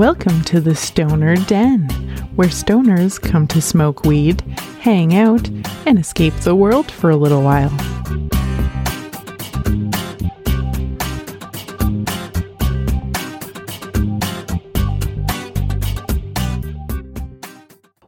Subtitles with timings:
[0.00, 1.86] Welcome to the Stoner Den,
[2.34, 4.40] where stoners come to smoke weed,
[4.80, 5.46] hang out,
[5.84, 7.68] and escape the world for a little while.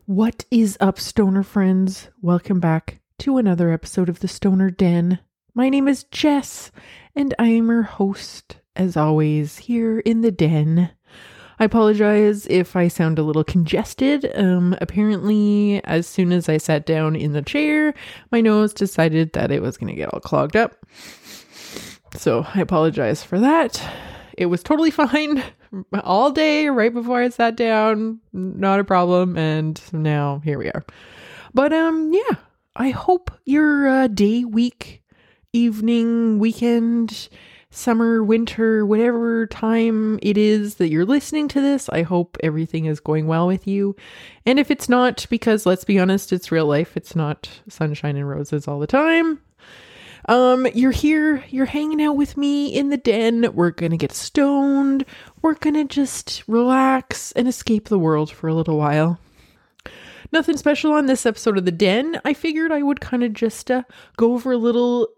[0.07, 2.09] What is up, stoner friends?
[2.23, 5.19] Welcome back to another episode of the Stoner Den.
[5.53, 6.73] My name is Jess,
[7.15, 10.89] and I am your host, as always, here in the den.
[11.59, 14.31] I apologize if I sound a little congested.
[14.35, 17.95] Um, apparently, as soon as I sat down in the chair,
[18.31, 20.75] my nose decided that it was going to get all clogged up.
[22.17, 23.83] So I apologize for that.
[24.37, 25.43] It was totally fine
[26.05, 28.21] all day right before I sat down.
[28.33, 29.37] Not a problem.
[29.37, 30.85] And now here we are.
[31.55, 32.37] But um, yeah,
[32.77, 35.03] I hope your uh, day, week,
[35.53, 37.29] evening, weekend
[37.73, 43.01] summer, winter, whatever time it is that you're listening to this, I hope everything is
[43.01, 43.97] going well with you.
[44.47, 48.29] And if it's not, because let's be honest, it's real life, it's not sunshine and
[48.29, 49.41] roses all the time.
[50.29, 53.53] Um, you're here, you're hanging out with me in the den.
[53.55, 55.05] We're gonna get stoned.
[55.41, 59.19] We're gonna just relax and escape the world for a little while.
[60.31, 62.19] Nothing special on this episode of The Den.
[62.25, 63.83] I figured I would kind of just uh,
[64.17, 65.09] go over a little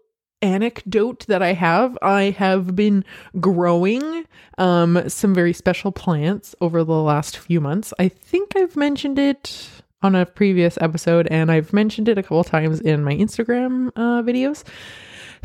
[0.45, 1.97] anecdote that I have.
[2.01, 3.03] I have been
[3.39, 4.25] growing
[4.57, 7.93] um, some very special plants over the last few months.
[7.99, 9.69] I think I've mentioned it
[10.01, 14.21] on a previous episode, and I've mentioned it a couple times in my Instagram uh,
[14.21, 14.63] videos.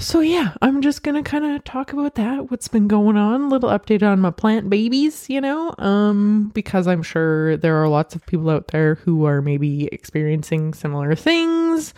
[0.01, 3.69] So yeah, I'm just gonna kind of talk about that, what's been going on, little
[3.69, 8.25] update on my plant babies, you know, um, because I'm sure there are lots of
[8.25, 11.93] people out there who are maybe experiencing similar things,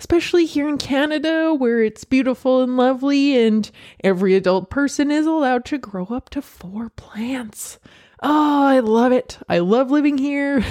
[0.00, 3.70] especially here in Canada where it's beautiful and lovely, and
[4.02, 7.78] every adult person is allowed to grow up to four plants.
[8.24, 9.38] Oh, I love it.
[9.48, 10.64] I love living here.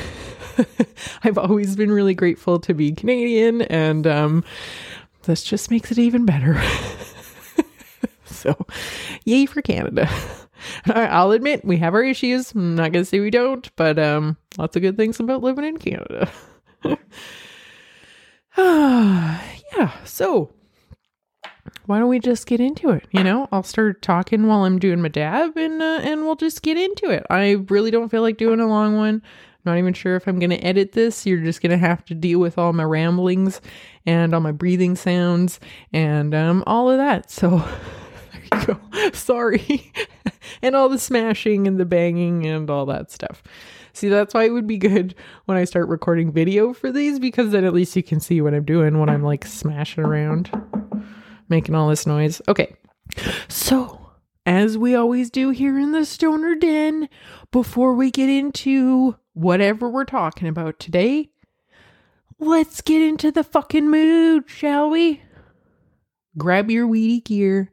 [1.23, 4.43] I've always been really grateful to be Canadian and um
[5.25, 6.61] this just makes it even better.
[8.25, 8.55] so,
[9.25, 10.09] yay for Canada.
[10.85, 12.53] I'll admit we have our issues.
[12.53, 15.77] I'm not gonna say we don't, but um, lots of good things about living in
[15.77, 16.29] Canada.
[18.57, 19.91] yeah.
[20.05, 20.51] So,
[21.85, 23.05] why don't we just get into it?
[23.11, 26.61] You know, I'll start talking while I'm doing my dab, and uh, and we'll just
[26.61, 27.25] get into it.
[27.29, 29.21] I really don't feel like doing a long one.
[29.65, 31.25] Not even sure if I'm going to edit this.
[31.25, 33.61] You're just going to have to deal with all my ramblings
[34.05, 35.59] and all my breathing sounds
[35.91, 37.31] and um, all of that.
[37.31, 37.57] So
[38.51, 39.11] there you go.
[39.13, 39.91] Sorry.
[40.61, 43.43] and all the smashing and the banging and all that stuff.
[43.93, 45.15] See, that's why it would be good
[45.45, 48.53] when I start recording video for these because then at least you can see what
[48.53, 50.51] I'm doing when I'm like smashing around,
[51.47, 52.41] making all this noise.
[52.49, 52.75] Okay.
[53.47, 54.04] So,
[54.45, 57.09] as we always do here in the Stoner Den,
[57.51, 61.29] before we get into whatever we're talking about today,
[62.39, 65.21] let's get into the fucking mood, shall we?
[66.37, 67.71] Grab your weedy gear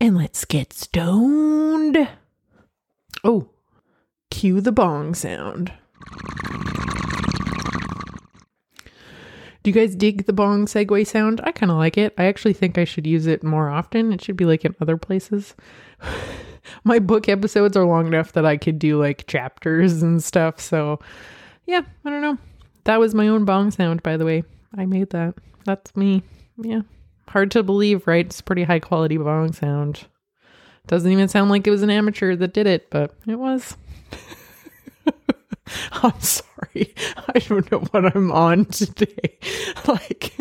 [0.00, 2.08] and let's get stoned.
[3.24, 3.50] Oh,
[4.30, 5.72] cue the bong sound.
[9.62, 11.40] Do you guys dig the bong segue sound?
[11.44, 12.12] I kind of like it.
[12.18, 14.12] I actually think I should use it more often.
[14.12, 15.54] It should be like in other places.
[16.84, 20.60] my book episodes are long enough that I could do like chapters and stuff.
[20.60, 21.00] So,
[21.66, 22.38] yeah, I don't know.
[22.84, 24.44] That was my own bong sound, by the way.
[24.76, 25.34] I made that.
[25.64, 26.22] That's me.
[26.56, 26.82] Yeah.
[27.28, 28.26] Hard to believe, right?
[28.26, 30.04] It's pretty high quality bong sound.
[30.86, 33.76] Doesn't even sound like it was an amateur that did it, but it was.
[35.92, 36.94] I'm sorry.
[37.34, 39.38] I don't know what I'm on today.
[39.86, 40.36] like,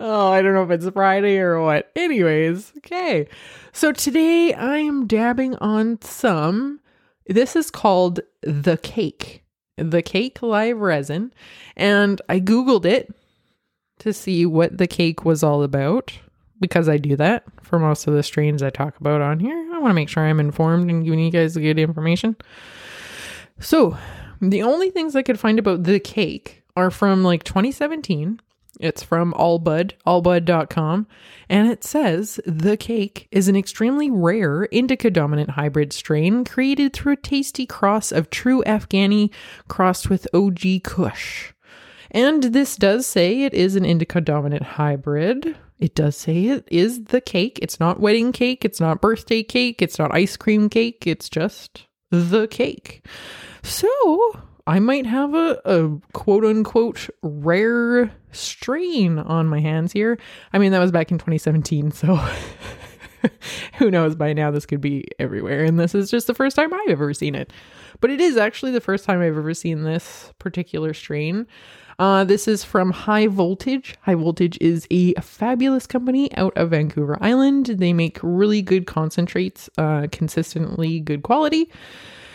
[0.00, 1.90] oh, I don't know if it's Friday or what.
[1.96, 3.28] Anyways, okay.
[3.72, 6.80] So today I am dabbing on some.
[7.26, 9.44] This is called the cake,
[9.76, 11.32] the cake live resin.
[11.76, 13.14] And I Googled it
[14.00, 16.12] to see what the cake was all about
[16.60, 19.56] because I do that for most of the strains I talk about on here.
[19.74, 22.36] I want to make sure I'm informed and giving you guys good information.
[23.60, 23.96] So,
[24.40, 28.40] the only things I could find about the cake are from like 2017
[28.80, 31.06] it's from Allbud, allbud.com,
[31.48, 37.14] and it says the cake is an extremely rare indica dominant hybrid strain created through
[37.14, 39.30] a tasty cross of true Afghani
[39.68, 41.52] crossed with OG Kush.
[42.10, 45.56] And this does say it is an indica dominant hybrid.
[45.80, 47.58] It does say it is the cake.
[47.60, 51.86] It's not wedding cake, it's not birthday cake, it's not ice cream cake, it's just
[52.10, 53.04] the cake.
[53.62, 53.88] So,
[54.66, 60.18] I might have a, a quote unquote rare strain on my hands here.
[60.52, 62.18] I mean, that was back in 2017, so
[63.78, 66.72] Who knows by now this could be everywhere and this is just the first time
[66.72, 67.52] I've ever seen it.
[68.00, 71.46] But it is actually the first time I've ever seen this particular strain.
[71.98, 73.94] Uh, this is from High Voltage.
[74.02, 77.66] High Voltage is a fabulous company out of Vancouver Island.
[77.66, 81.70] They make really good concentrates, uh, consistently good quality.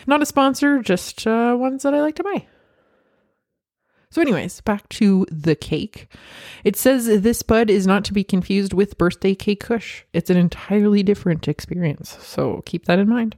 [0.06, 2.46] Not a sponsor, just uh, ones that I like to buy.
[4.12, 6.08] So, anyways, back to the cake.
[6.64, 10.02] It says this bud is not to be confused with birthday cake kush.
[10.12, 12.18] It's an entirely different experience.
[12.20, 13.36] So, keep that in mind.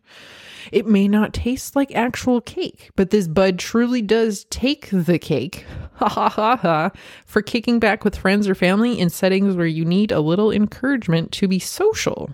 [0.71, 5.67] It may not taste like actual cake, but this bud truly does take the cake,
[5.95, 6.91] ha ha ha ha,
[7.27, 11.33] for kicking back with friends or family in settings where you need a little encouragement
[11.33, 12.31] to be social.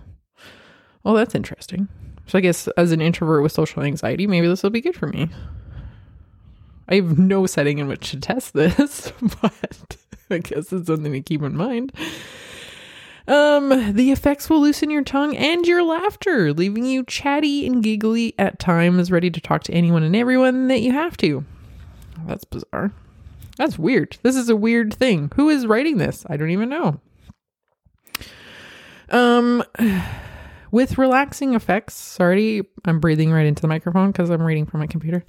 [1.03, 1.89] Well, that's interesting.
[2.29, 5.07] So, I guess as an introvert with social anxiety, maybe this will be good for
[5.07, 5.29] me.
[6.87, 9.11] I have no setting in which to test this,
[9.41, 9.97] but
[10.29, 11.91] I guess it's something to keep in mind.
[13.27, 18.35] Um, the effects will loosen your tongue and your laughter, leaving you chatty and giggly
[18.37, 21.43] at times, ready to talk to anyone and everyone that you have to.
[22.27, 22.91] That's bizarre.
[23.57, 24.19] That's weird.
[24.21, 25.31] This is a weird thing.
[25.35, 26.27] Who is writing this?
[26.29, 26.99] I don't even know.
[29.09, 29.63] Um,
[30.71, 34.87] with relaxing effects, sorry, I'm breathing right into the microphone because I'm reading from my
[34.87, 35.23] computer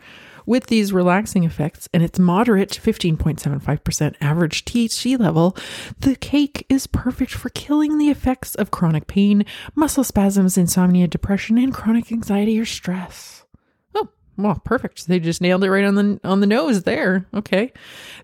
[0.47, 5.57] with these relaxing effects and its moderate 15.75% average THC level,
[6.01, 9.45] the cake is perfect for killing the effects of chronic pain,
[9.75, 13.45] muscle spasms, insomnia, depression, and chronic anxiety or stress.
[14.43, 15.07] Well, perfect.
[15.07, 17.27] They just nailed it right on the on the nose there.
[17.35, 17.73] Okay.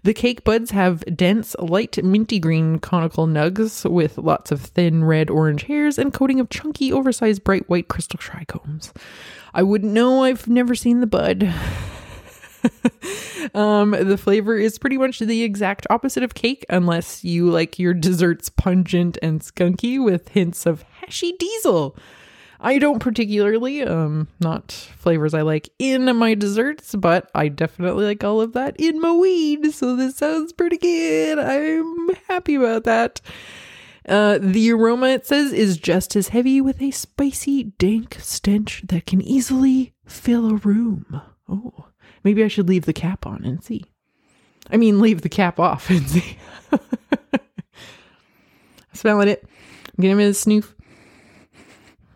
[0.03, 5.31] The cake buds have dense, light minty green conical nugs with lots of thin red
[5.31, 8.93] orange hairs and coating of chunky, oversized bright white crystal trichomes.
[9.55, 10.25] I wouldn't know.
[10.25, 11.45] I've never seen the bud.
[13.55, 17.95] um, the flavor is pretty much the exact opposite of cake, unless you like your
[17.95, 21.97] desserts pungent and skunky with hints of hashy diesel.
[22.67, 28.25] I don't particularly, um, not flavors I like in my desserts, but I definitely like
[28.25, 29.73] all of that in my weed.
[29.73, 31.39] So this sounds pretty good.
[31.39, 33.21] I'm happy about that.
[34.09, 39.07] Uh, the aroma, it says, is just as heavy with a spicy, dank stench that
[39.07, 41.23] can easily fill a room.
[41.49, 41.87] Oh,
[42.25, 43.85] Maybe I should leave the cap on and see.
[44.69, 46.37] I mean, leave the cap off and see.
[48.93, 49.49] Smelling it.
[49.97, 50.73] I'm getting a snoof.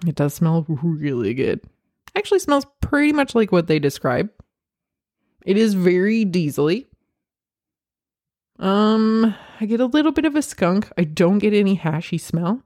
[0.06, 1.60] It does smell really good.
[2.16, 4.30] Actually smells pretty much like what they describe.
[5.44, 6.86] It is very diesely.
[8.58, 10.90] Um, I get a little bit of a skunk.
[10.98, 12.62] I don't get any hashy smell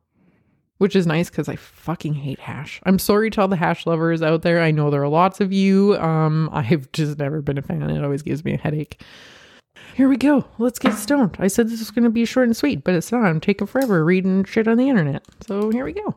[0.79, 2.81] which is nice because I fucking hate hash.
[2.85, 4.61] I'm sorry to all the hash lovers out there.
[4.61, 5.97] I know there are lots of you.
[5.97, 7.83] Um, I've just never been a fan.
[7.89, 9.01] It always gives me a headache.
[9.95, 10.45] Here we go.
[10.59, 11.37] Let's get stoned.
[11.39, 13.25] I said this was going to be short and sweet, but it's not.
[13.25, 15.25] I'm taking forever reading shit on the internet.
[15.47, 16.15] So here we go.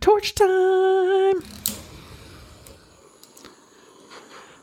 [0.00, 1.42] Torch time.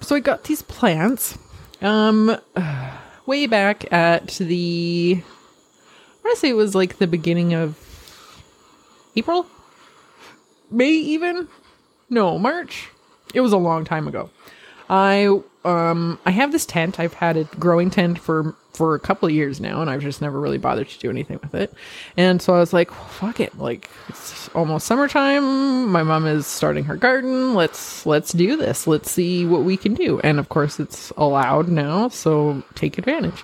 [0.02, 1.38] So I got these plants
[1.82, 2.38] um
[3.26, 7.78] way back at the I want to say it was like the beginning of
[9.16, 9.48] April?
[10.72, 11.48] May even?
[12.10, 12.90] No, March.
[13.34, 14.30] It was a long time ago.
[14.90, 17.00] I um I have this tent.
[17.00, 20.22] I've had a growing tent for for a couple of years now, and I've just
[20.22, 21.74] never really bothered to do anything with it.
[22.18, 23.58] And so I was like, fuck it.
[23.58, 25.90] Like it's almost summertime.
[25.92, 27.54] My mom is starting her garden.
[27.54, 28.86] Let's let's do this.
[28.86, 30.20] Let's see what we can do.
[30.20, 33.44] And of course, it's allowed now, so take advantage.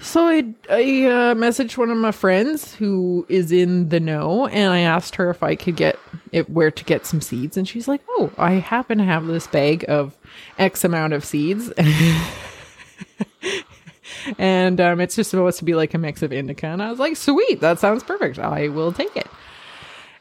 [0.00, 4.72] So I I uh, messaged one of my friends who is in the know, and
[4.72, 5.98] I asked her if I could get
[6.30, 9.46] it where to get some seeds, and she's like, "Oh, I happen to have this
[9.48, 10.16] bag of
[10.58, 11.72] X amount of seeds."
[14.38, 16.66] and um, it's just supposed to be like a mix of indica.
[16.66, 18.38] And I was like, sweet, that sounds perfect.
[18.38, 19.28] I will take it.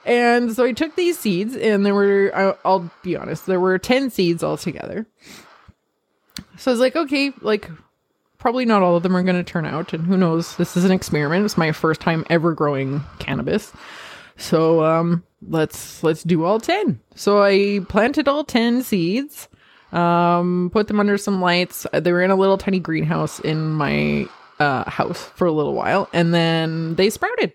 [0.06, 3.78] And so I took these seeds, and there were, I'll, I'll be honest, there were
[3.78, 5.06] 10 seeds altogether.
[6.58, 7.70] So I was like, okay, like,
[8.38, 10.86] probably not all of them are going to turn out and who knows this is
[10.86, 13.74] an experiment it's my first time ever growing cannabis
[14.38, 19.48] so um let's let's do all 10 so i planted all 10 seeds
[19.92, 21.86] um put them under some lights.
[21.94, 24.28] They were in a little tiny greenhouse in my
[24.60, 27.54] uh house for a little while and then they sprouted.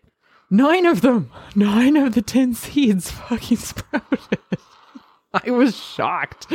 [0.50, 1.30] Nine of them.
[1.54, 4.38] Nine of the 10 seeds fucking sprouted.
[5.34, 6.46] I was shocked.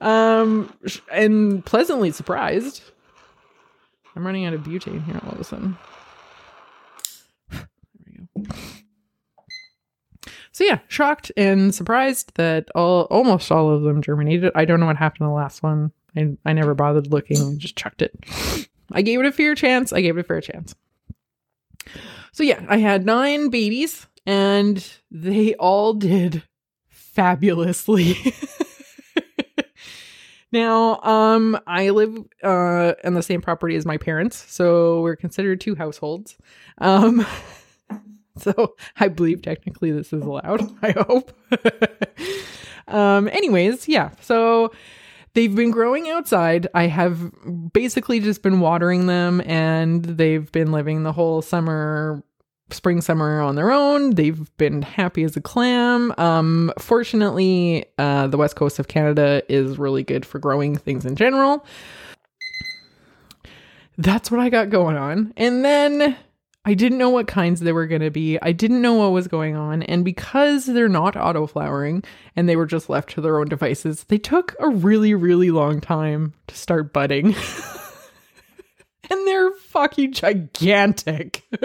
[0.00, 0.72] Um
[1.12, 2.82] and pleasantly surprised.
[4.16, 5.78] I'm running out of butane here all of a sudden.
[7.50, 7.68] there
[8.04, 8.48] we go.
[10.58, 14.50] So yeah, shocked and surprised that all almost all of them germinated.
[14.56, 15.92] I don't know what happened to the last one.
[16.16, 17.60] I I never bothered looking.
[17.60, 18.12] Just chucked it.
[18.90, 19.92] I gave it a fair chance.
[19.92, 20.74] I gave it a fair chance.
[22.32, 26.42] So yeah, I had nine babies And they all did
[26.88, 28.16] fabulously.
[30.52, 35.60] now, um, I live uh on the same property as my parents, so we're considered
[35.60, 36.36] two households.
[36.78, 37.24] Um
[38.42, 40.70] so I believe technically this is allowed.
[40.82, 41.32] I hope.
[42.88, 44.10] um anyways, yeah.
[44.20, 44.72] So
[45.34, 46.66] they've been growing outside.
[46.74, 47.32] I have
[47.72, 52.22] basically just been watering them and they've been living the whole summer
[52.70, 58.36] spring summer on their own they've been happy as a clam um fortunately uh the
[58.36, 61.64] west coast of canada is really good for growing things in general
[63.96, 66.14] that's what i got going on and then
[66.68, 68.38] I didn't know what kinds they were going to be.
[68.42, 69.82] I didn't know what was going on.
[69.84, 72.04] And because they're not auto flowering
[72.36, 75.80] and they were just left to their own devices, they took a really, really long
[75.80, 77.28] time to start budding.
[79.10, 81.44] and they're fucking gigantic.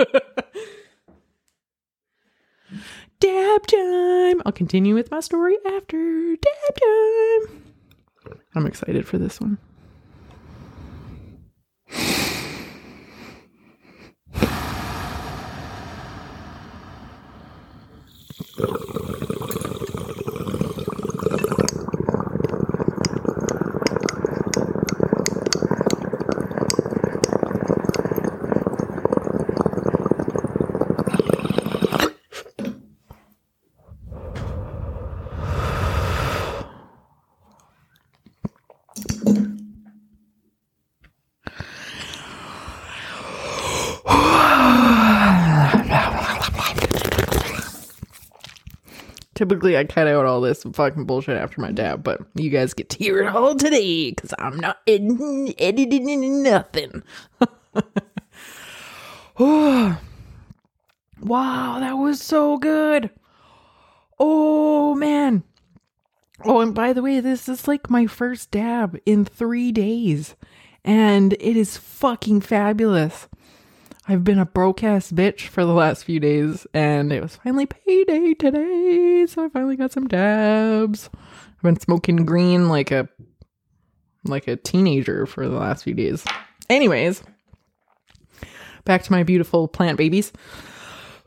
[3.19, 4.41] Dab time.
[4.45, 8.37] I'll continue with my story after dab time.
[8.55, 9.57] I'm excited for this one.
[18.57, 19.02] 呃。
[49.43, 52.97] Typically, I cut out all this fucking bullshit after my dab, but you guys get to
[52.97, 57.03] hear it all today because I'm not ed- editing nothing.
[59.37, 59.97] wow,
[61.27, 63.09] that was so good.
[64.17, 65.43] Oh, man.
[66.45, 70.37] Oh, and by the way, this is like my first dab in three days,
[70.85, 73.27] and it is fucking fabulous.
[74.05, 77.65] I've been a broke ass bitch for the last few days, and it was finally
[77.65, 81.09] payday today, so I finally got some dabs.
[81.13, 83.07] I've been smoking green like a
[84.25, 86.25] like a teenager for the last few days.
[86.69, 87.23] Anyways,
[88.83, 90.33] back to my beautiful plant babies.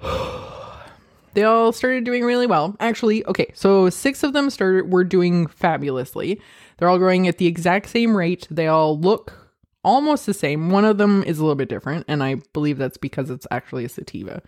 [1.33, 2.76] they all started doing really well.
[2.78, 6.42] Actually, okay, so six of them started were doing fabulously.
[6.76, 8.47] They're all growing at the exact same rate.
[8.50, 9.45] They all look
[9.87, 10.69] almost the same.
[10.69, 13.87] One of them is a little bit different, and I believe that's because it's actually
[13.87, 14.43] a sativa.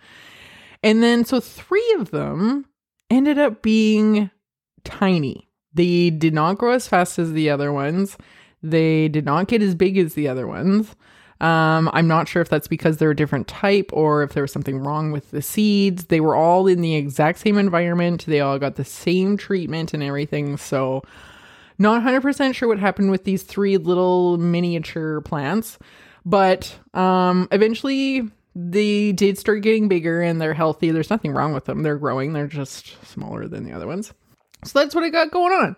[0.83, 2.65] And then, so three of them
[3.09, 4.29] ended up being
[4.83, 5.49] tiny.
[5.73, 8.17] They did not grow as fast as the other ones.
[8.61, 10.95] They did not get as big as the other ones.
[11.41, 14.51] Um, I'm not sure if that's because they're a different type or if there was
[14.51, 16.05] something wrong with the seeds.
[16.05, 18.25] They were all in the exact same environment.
[18.25, 20.57] They all got the same treatment and everything.
[20.57, 21.01] So
[21.79, 25.79] not 100% sure what happened with these three little miniature plants,
[26.25, 30.91] but um, eventually they did start getting bigger and they're healthy.
[30.91, 31.81] There's nothing wrong with them.
[31.83, 34.13] They're growing, they're just smaller than the other ones.
[34.65, 35.75] So that's what I got going on.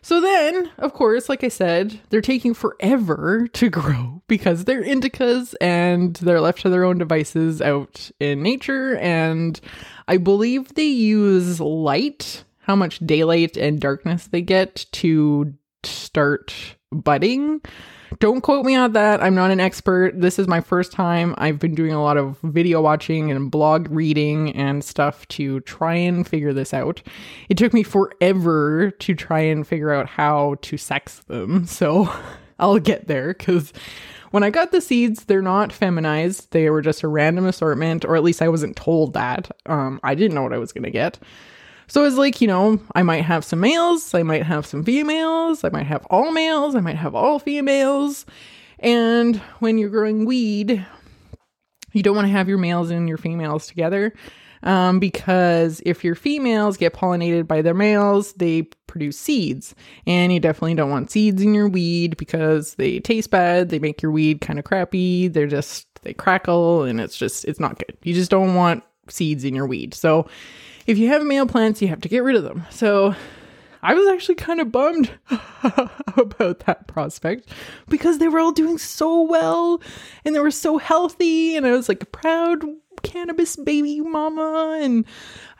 [0.00, 5.54] So then, of course, like I said, they're taking forever to grow because they're indicas
[5.60, 8.96] and they're left to their own devices out in nature.
[8.98, 9.60] And
[10.06, 15.54] I believe they use light how much daylight and darkness they get to
[15.84, 16.52] start
[16.90, 17.60] budding.
[18.18, 19.22] Don't quote me on that.
[19.22, 20.20] I'm not an expert.
[20.20, 21.36] This is my first time.
[21.38, 25.94] I've been doing a lot of video watching and blog reading and stuff to try
[25.94, 27.02] and figure this out.
[27.48, 31.66] It took me forever to try and figure out how to sex them.
[31.76, 32.12] So
[32.58, 33.72] I'll get there because
[34.32, 36.50] when I got the seeds, they're not feminized.
[36.50, 39.50] They were just a random assortment, or at least I wasn't told that.
[39.66, 41.18] Um, I didn't know what I was going to get.
[41.88, 45.62] So it's like, you know, I might have some males, I might have some females,
[45.62, 48.26] I might have all males, I might have all females.
[48.80, 50.84] And when you're growing weed,
[51.92, 54.12] you don't want to have your males and your females together.
[54.62, 59.74] Um, because if your females get pollinated by their males, they produce seeds.
[60.06, 64.02] And you definitely don't want seeds in your weed because they taste bad, they make
[64.02, 67.96] your weed kind of crappy, they're just, they crackle, and it's just, it's not good.
[68.02, 69.94] You just don't want seeds in your weed.
[69.94, 70.28] So
[70.86, 72.64] if you have male plants, you have to get rid of them.
[72.70, 73.14] So
[73.82, 75.10] I was actually kind of bummed
[76.16, 77.48] about that prospect
[77.88, 79.80] because they were all doing so well
[80.24, 81.56] and they were so healthy.
[81.56, 82.64] And I was like a proud
[83.02, 85.04] cannabis baby mama and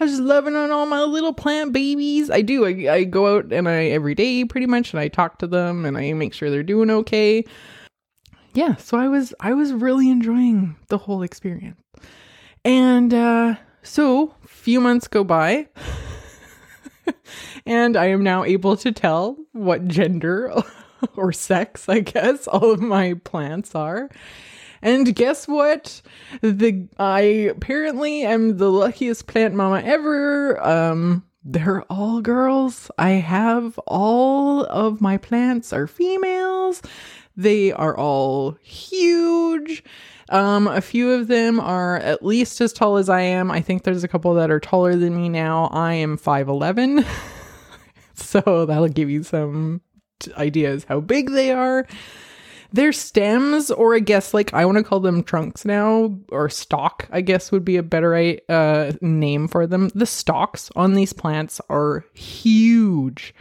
[0.01, 2.31] I was just loving on all my little plant babies.
[2.31, 2.67] I do.
[2.67, 5.85] I, I go out and I every day pretty much and I talk to them
[5.85, 7.45] and I make sure they're doing okay.
[8.55, 11.79] Yeah, so I was I was really enjoying the whole experience.
[12.67, 13.55] And uh
[13.85, 15.69] So, few months go by,
[17.67, 20.53] and I am now able to tell what gender
[21.17, 24.11] or sex, I guess, all of my plants are.
[24.83, 26.03] And guess what?
[26.41, 27.21] The I
[27.55, 30.61] apparently am the luckiest plant mama ever.
[30.61, 32.91] Um they're all girls.
[32.99, 36.83] I have all of my plants are females.
[37.37, 39.85] They are all huge.
[40.29, 43.51] Um, a few of them are at least as tall as I am.
[43.51, 45.67] I think there's a couple that are taller than me now.
[45.67, 47.07] I am 5'11.
[48.15, 49.83] so that'll give you some
[50.37, 51.87] ideas how big they are.
[52.73, 57.09] Their stems, or I guess like I want to call them trunks now, or stalk,
[57.13, 58.15] I guess would be a better
[58.49, 59.91] uh, name for them.
[59.95, 63.35] The stalks on these plants are huge.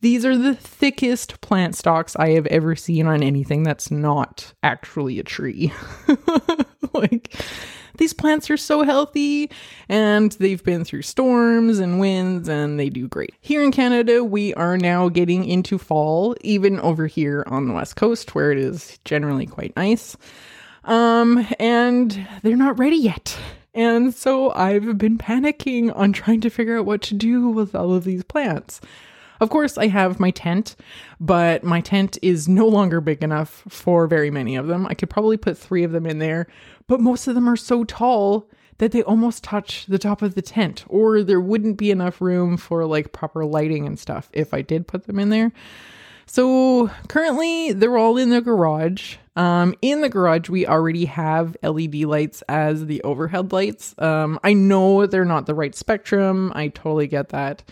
[0.00, 5.18] These are the thickest plant stalks I have ever seen on anything that's not actually
[5.18, 5.72] a tree.
[6.92, 7.34] like,
[7.96, 9.50] these plants are so healthy
[9.88, 13.34] and they've been through storms and winds and they do great.
[13.40, 17.96] Here in Canada, we are now getting into fall, even over here on the west
[17.96, 20.16] coast where it is generally quite nice.
[20.84, 23.36] Um, and they're not ready yet.
[23.74, 27.94] And so I've been panicking on trying to figure out what to do with all
[27.94, 28.80] of these plants.
[29.40, 30.76] Of course, I have my tent,
[31.20, 34.86] but my tent is no longer big enough for very many of them.
[34.86, 36.46] I could probably put three of them in there,
[36.86, 40.42] but most of them are so tall that they almost touch the top of the
[40.42, 44.62] tent, or there wouldn't be enough room for like proper lighting and stuff if I
[44.62, 45.52] did put them in there.
[46.26, 49.16] So currently, they're all in the garage.
[49.36, 53.94] Um, in the garage, we already have LED lights as the overhead lights.
[53.98, 56.52] Um, I know they're not the right spectrum.
[56.54, 57.62] I totally get that.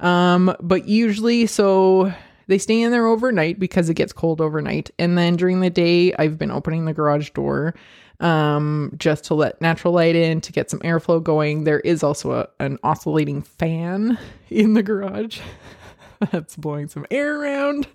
[0.00, 2.12] Um, but usually, so
[2.46, 4.90] they stay in there overnight because it gets cold overnight.
[4.98, 7.74] And then during the day, I've been opening the garage door
[8.20, 11.64] um, just to let natural light in to get some airflow going.
[11.64, 14.18] There is also a, an oscillating fan
[14.50, 15.40] in the garage
[16.30, 17.86] that's blowing some air around.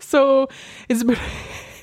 [0.00, 0.48] So
[0.88, 1.18] it's a bit.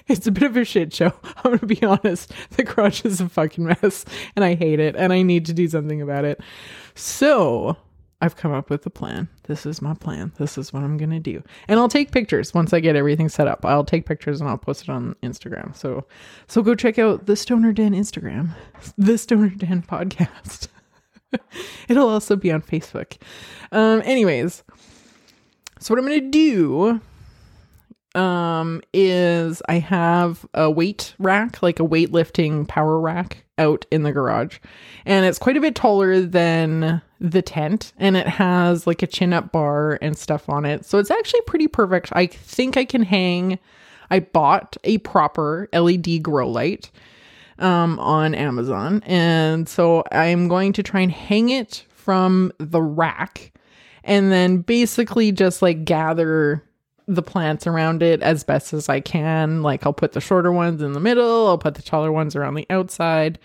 [0.06, 1.14] It's a bit of a shit show.
[1.24, 2.34] I'm gonna be honest.
[2.58, 4.04] The garage is a fucking mess
[4.36, 6.42] and I hate it and I need to do something about it.
[6.94, 7.78] So
[8.24, 9.28] I've come up with a plan.
[9.50, 10.32] This is my plan.
[10.38, 11.44] This is what I'm going to do.
[11.68, 13.66] And I'll take pictures once I get everything set up.
[13.66, 15.76] I'll take pictures and I'll post it on Instagram.
[15.76, 16.06] So
[16.48, 18.52] so go check out the Stoner Den Instagram,
[18.98, 20.70] the Stoner Den podcast.
[21.90, 23.18] It'll also be on Facebook.
[23.74, 24.64] Um anyways,
[25.82, 27.02] so what I'm going to
[28.16, 34.04] do um is I have a weight rack, like a weightlifting power rack out in
[34.04, 34.60] the garage.
[35.06, 39.34] And it's quite a bit taller than the tent and it has like a chin
[39.34, 40.86] up bar and stuff on it.
[40.86, 42.10] So it's actually pretty perfect.
[42.14, 43.58] I think I can hang
[44.12, 46.92] I bought a proper LED grow light
[47.58, 49.02] um, on Amazon.
[49.08, 53.52] And so I'm going to try and hang it from the rack
[54.04, 56.64] and then basically just like gather
[57.08, 59.64] the plants around it as best as I can.
[59.64, 62.54] Like I'll put the shorter ones in the middle, I'll put the taller ones around
[62.56, 63.40] the outside.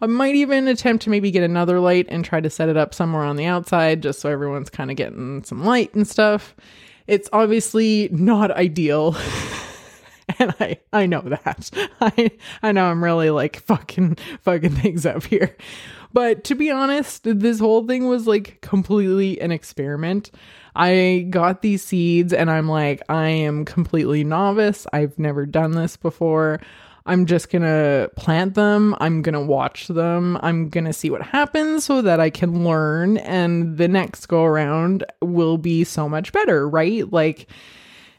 [0.00, 2.94] I might even attempt to maybe get another light and try to set it up
[2.94, 6.54] somewhere on the outside just so everyone's kind of getting some light and stuff.
[7.06, 9.16] It's obviously not ideal.
[10.38, 11.70] and I I know that.
[12.00, 12.30] I
[12.62, 15.56] I know I'm really like fucking fucking things up here.
[16.12, 20.30] But to be honest, this whole thing was like completely an experiment.
[20.74, 24.86] I got these seeds and I'm like I am completely novice.
[24.92, 26.60] I've never done this before.
[27.08, 28.94] I'm just gonna plant them.
[29.00, 30.38] I'm gonna watch them.
[30.42, 33.16] I'm gonna see what happens so that I can learn.
[33.16, 37.10] And the next go around will be so much better, right?
[37.10, 37.48] Like,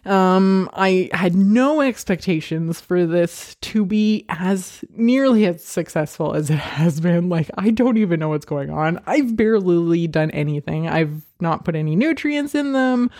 [0.05, 6.57] um, I had no expectations for this to be as nearly as successful as it
[6.57, 7.29] has been.
[7.29, 8.99] Like, I don't even know what's going on.
[9.05, 10.87] I've barely done anything.
[10.87, 13.11] I've not put any nutrients in them.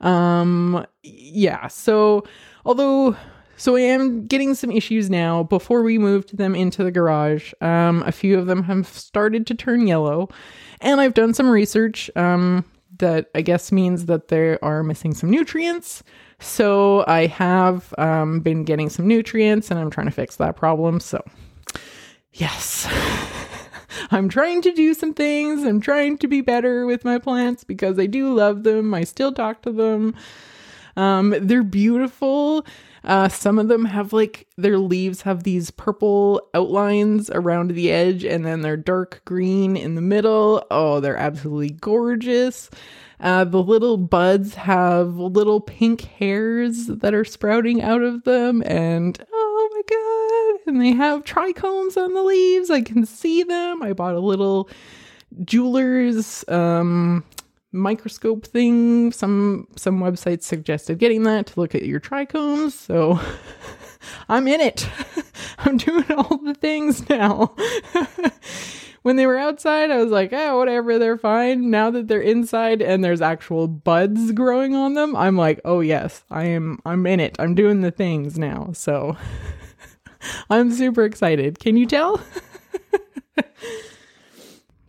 [0.00, 1.68] Um, yeah.
[1.68, 2.24] So,
[2.64, 3.16] although
[3.56, 5.42] so I am getting some issues now.
[5.44, 9.54] Before we moved them into the garage, um, a few of them have started to
[9.54, 10.28] turn yellow,
[10.80, 12.64] and I've done some research um,
[12.98, 16.02] that I guess means that they are missing some nutrients.
[16.40, 21.00] So I have um, been getting some nutrients, and I'm trying to fix that problem.
[21.00, 21.22] So,
[22.32, 22.88] yes.
[24.10, 25.64] I'm trying to do some things.
[25.64, 28.92] I'm trying to be better with my plants because I do love them.
[28.92, 30.14] I still talk to them.
[30.96, 32.66] Um, they're beautiful.
[33.04, 38.24] Uh, some of them have like their leaves have these purple outlines around the edge
[38.24, 40.66] and then they're dark green in the middle.
[40.70, 42.70] Oh, they're absolutely gorgeous.
[43.20, 49.24] Uh, the little buds have little pink hairs that are sprouting out of them, and
[49.32, 50.68] oh my god!
[50.68, 52.70] And they have trichomes on the leaves.
[52.70, 53.82] I can see them.
[53.82, 54.68] I bought a little
[55.44, 57.24] jeweler's um,
[57.74, 59.12] microscope thing.
[59.12, 62.72] Some some websites suggested getting that to look at your trichomes.
[62.72, 63.20] So
[64.28, 64.88] I'm in it.
[65.58, 67.54] I'm doing all the things now.
[69.02, 71.70] when they were outside, I was like, oh, whatever, they're fine.
[71.70, 76.24] Now that they're inside and there's actual buds growing on them, I'm like, oh yes,
[76.30, 77.36] I am I'm in it.
[77.38, 78.70] I'm doing the things now.
[78.72, 79.16] So
[80.50, 81.58] I'm super excited.
[81.58, 82.20] Can you tell?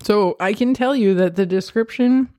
[0.04, 2.30] so I can tell you that the description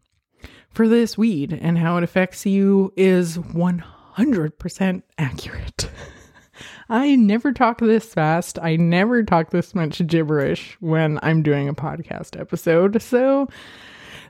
[0.76, 5.90] for this weed and how it affects you is 100% accurate.
[6.90, 8.58] I never talk this fast.
[8.60, 13.00] I never talk this much gibberish when I'm doing a podcast episode.
[13.00, 13.48] So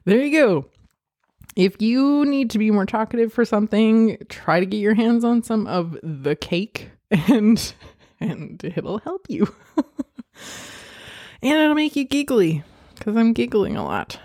[0.05, 0.67] there you go.
[1.57, 5.43] If you need to be more talkative for something, try to get your hands on
[5.43, 7.75] some of the cake and
[8.21, 9.53] and it'll help you.
[11.43, 12.63] and it'll make you giggly
[13.01, 14.21] cuz I'm giggling a lot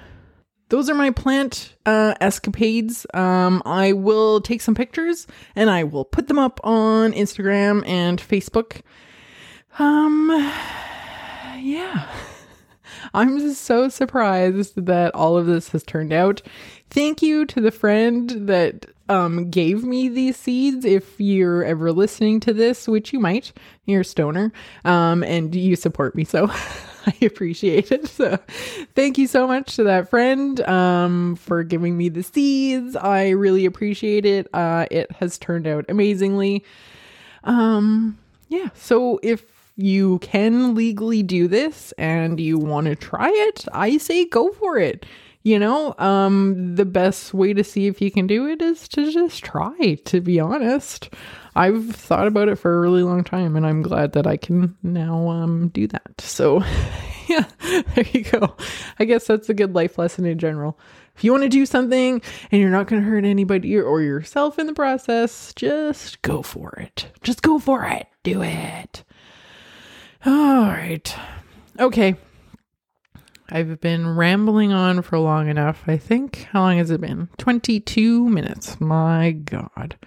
[0.72, 3.06] those are my plant uh, escapades.
[3.14, 8.20] Um, I will take some pictures and I will put them up on Instagram and
[8.22, 8.80] Facebook.
[9.80, 10.30] Um,
[11.60, 12.10] yeah.
[13.14, 16.42] I'm just so surprised that all of this has turned out.
[16.90, 20.86] Thank you to the friend that um, gave me these seeds.
[20.86, 23.52] If you're ever listening to this, which you might,
[23.86, 24.54] you're a stoner,
[24.86, 26.50] um, and you support me, so
[27.06, 28.08] I appreciate it.
[28.08, 28.38] So,
[28.96, 32.96] thank you so much to that friend um, for giving me the seeds.
[32.96, 34.48] I really appreciate it.
[34.54, 36.64] Uh, it has turned out amazingly.
[37.44, 38.18] Um,
[38.50, 38.70] yeah.
[38.76, 39.46] So if
[39.78, 44.78] you can legally do this and you want to try it, I say go for
[44.78, 45.06] it
[45.44, 49.12] you know um the best way to see if you can do it is to
[49.12, 51.10] just try to be honest.
[51.54, 54.78] I've thought about it for a really long time and i'm glad that i can
[54.84, 56.20] now um do that.
[56.20, 56.64] So
[57.28, 58.56] yeah there you go.
[59.00, 60.80] I guess that's a good life lesson in general.
[61.16, 64.58] If you want to do something and you're not going to hurt anybody or yourself
[64.60, 67.08] in the process just go for it.
[67.22, 68.08] Just go for it.
[68.24, 69.04] Do it.
[70.26, 71.14] All right.
[71.80, 72.16] Okay
[73.52, 75.84] I've been rambling on for long enough.
[75.88, 76.48] I think.
[76.52, 77.28] How long has it been?
[77.38, 78.80] 22 minutes.
[78.80, 79.98] My God.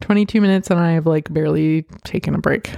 [0.00, 2.70] 22 minutes, and I have like barely taken a break.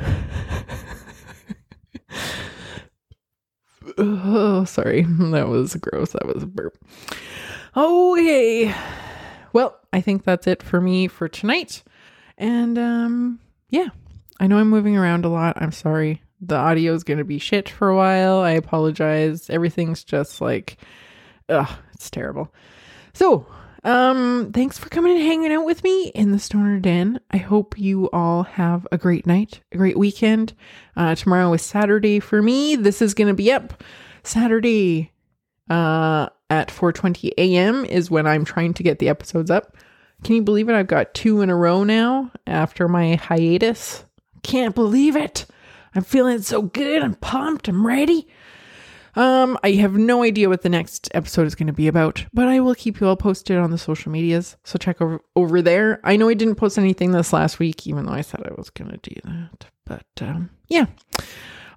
[3.99, 5.03] oh, sorry.
[5.03, 6.13] That was gross.
[6.13, 6.79] That was a burp.
[7.77, 8.73] Okay.
[9.53, 11.83] Well, I think that's it for me for tonight.
[12.39, 13.89] And um yeah.
[14.41, 15.61] I know I'm moving around a lot.
[15.61, 18.39] I'm sorry the audio is going to be shit for a while.
[18.39, 19.49] I apologize.
[19.51, 20.79] Everything's just like,
[21.49, 22.53] ugh, it's terrible.
[23.13, 23.47] So,
[23.85, 27.21] um, thanks for coming and hanging out with me in the Stoner Den.
[27.31, 30.55] I hope you all have a great night, a great weekend.
[30.97, 32.77] Uh, tomorrow is Saturday for me.
[32.77, 33.85] This is going to be up
[34.23, 35.13] Saturday,
[35.69, 37.85] uh, at 4:20 a.m.
[37.85, 39.77] is when I'm trying to get the episodes up.
[40.23, 40.75] Can you believe it?
[40.75, 44.05] I've got two in a row now after my hiatus.
[44.43, 45.47] Can't believe it.
[45.95, 47.03] I'm feeling so good.
[47.03, 47.69] I'm pumped.
[47.69, 48.27] I'm ready.
[49.17, 52.49] Um, I have no idea what the next episode is going to be about, but
[52.49, 54.57] I will keep you all posted on the social medias.
[54.65, 56.01] So check over over there.
[56.03, 58.71] I know I didn't post anything this last week, even though I said I was
[58.71, 59.67] going to do that.
[59.87, 60.87] But um, yeah,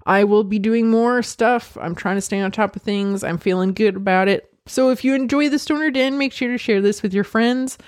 [0.04, 1.76] I will be doing more stuff.
[1.80, 3.22] I'm trying to stay on top of things.
[3.22, 4.52] I'm feeling good about it.
[4.66, 7.78] So if you enjoy the Stoner Den, make sure to share this with your friends.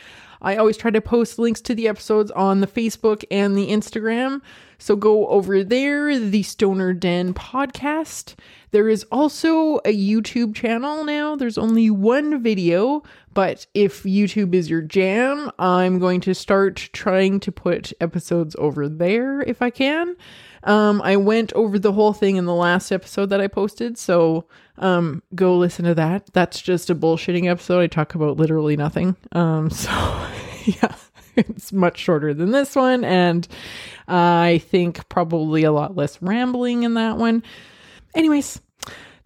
[0.42, 4.40] I always try to post links to the episodes on the Facebook and the Instagram.
[4.78, 8.34] So go over there, the Stoner Den podcast.
[8.70, 11.36] There is also a YouTube channel now.
[11.36, 13.02] There's only one video,
[13.34, 18.88] but if YouTube is your jam, I'm going to start trying to put episodes over
[18.88, 20.16] there if I can.
[20.62, 24.46] Um, I went over the whole thing in the last episode that I posted, so
[24.80, 26.30] um, go listen to that.
[26.32, 27.80] That's just a bullshitting episode.
[27.80, 29.14] I talk about literally nothing.
[29.32, 29.90] Um, so
[30.64, 30.94] yeah,
[31.36, 33.46] it's much shorter than this one, and
[34.08, 37.42] I think probably a lot less rambling in that one.
[38.14, 38.60] Anyways,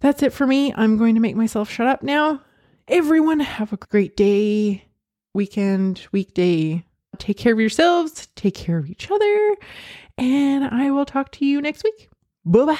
[0.01, 0.73] that's it for me.
[0.75, 2.41] I'm going to make myself shut up now.
[2.87, 4.85] Everyone, have a great day,
[5.33, 6.85] weekend, weekday.
[7.17, 9.55] Take care of yourselves, take care of each other,
[10.17, 12.09] and I will talk to you next week.
[12.43, 12.79] Bye bye.